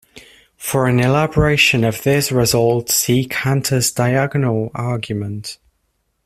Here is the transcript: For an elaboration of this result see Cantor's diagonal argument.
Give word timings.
For 0.57 0.87
an 0.87 0.99
elaboration 0.99 1.83
of 1.83 2.01
this 2.01 2.31
result 2.31 2.89
see 2.89 3.25
Cantor's 3.25 3.91
diagonal 3.91 4.71
argument. 4.73 5.59